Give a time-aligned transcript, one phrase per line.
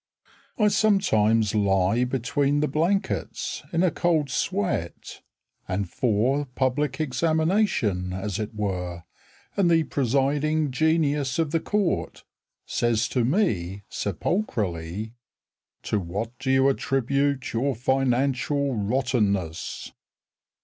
[0.57, 5.21] I sometimes lie Between the blankets In a cold sweat
[5.67, 9.03] And for public examination as it were,
[9.55, 12.23] And the presiding genius of the court
[12.65, 15.13] Says to me, sepulchrally,
[15.83, 19.91] "To what do you attribute your financial rottenness?"